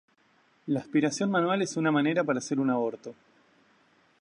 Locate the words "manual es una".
1.29-1.91